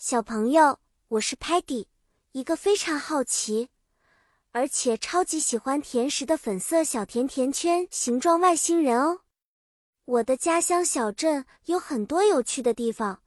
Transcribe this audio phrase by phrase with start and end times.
[0.00, 0.78] 小朋友，
[1.08, 1.86] 我是 Patty，
[2.30, 3.68] 一个非常好奇，
[4.52, 9.22] 而且超级喜欢甜食的粉色小甜甜圈形状外星人哦。
[10.04, 13.22] 我的家乡小镇有很多有趣的地方，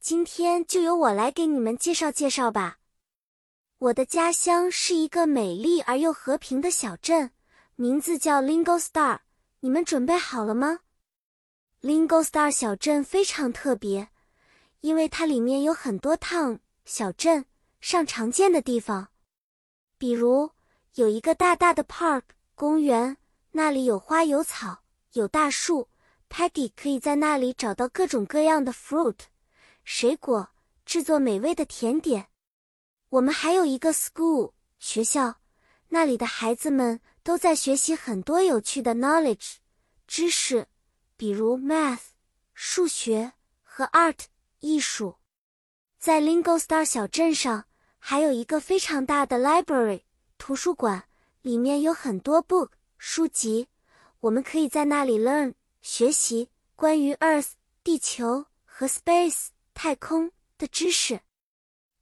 [0.00, 2.78] 今天就由我来给你们介绍介绍吧。
[3.76, 7.32] 我的家乡是一个美丽而又和平的小镇，
[7.74, 9.18] 名字叫 Lingo Star。
[9.60, 10.78] 你们准备好了吗
[11.82, 14.08] ？Lingo Star 小镇非常特别。
[14.80, 17.44] 因为它里面有很多 town 小镇
[17.80, 19.08] 上常见的地方，
[19.98, 20.50] 比如
[20.94, 22.22] 有一个大大的 park
[22.54, 23.16] 公园，
[23.52, 24.82] 那里有花有草
[25.12, 25.88] 有大树
[26.28, 29.18] ，Peggy 可以在那里找到各种各样的 fruit
[29.84, 30.48] 水果，
[30.84, 32.28] 制作美味的甜点。
[33.08, 35.36] 我们还有一个 school 学校，
[35.88, 39.56] 那里的孩子们都在学习很多有趣的 knowledge
[40.06, 40.66] 知识，
[41.16, 42.08] 比如 math
[42.54, 43.32] 数学
[43.62, 44.26] 和 art。
[44.66, 45.18] 艺术，
[45.96, 47.66] 在 Lingo Star 小镇上
[47.98, 50.02] 还有一个非常大的 library
[50.38, 51.04] 图书馆，
[51.42, 53.68] 里面有很多 book 书籍，
[54.18, 57.50] 我们可以在那里 learn 学习关于 Earth
[57.84, 61.20] 地球和 space 太空的知识。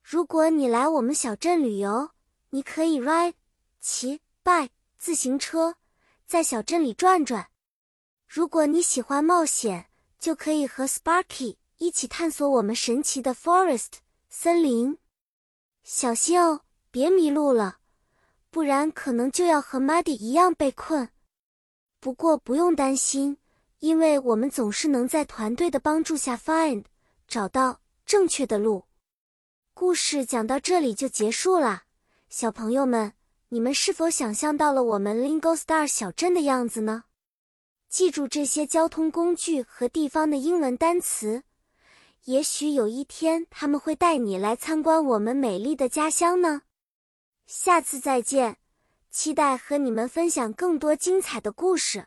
[0.03, 2.13] 如果你来我们小镇旅游，
[2.49, 3.35] 你可以 ride
[3.79, 5.77] 骑 bike 自行车
[6.27, 7.51] 在小镇里转转。
[8.27, 11.57] 如果你喜欢冒险，就可以和 Sparky。
[11.79, 13.95] 一起探索我们神奇的 forest
[14.29, 14.97] 森林，
[15.83, 17.79] 小心哦，别迷路了，
[18.51, 21.09] 不然可能就要和 Muddy 一样被困。
[21.99, 23.39] 不过不用担心，
[23.81, 26.85] 因为我们总是能在团队的帮助下 find
[27.27, 28.85] 找到正确的路。
[29.73, 31.83] 故事讲到这里就结束了，
[32.29, 33.15] 小朋友们，
[33.49, 37.05] 你们是否想象到了我们 Lingo Star 小镇的样子呢？
[37.89, 41.43] 记住这些交通工具和地方的英文单词。
[42.25, 46.63] 也许有一天，他们会带你来参观我们美丽的家乡呢。
[47.47, 48.57] 下次再见，
[49.11, 52.07] 期待和你们分享更多精彩的故事。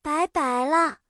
[0.00, 1.05] 拜拜了。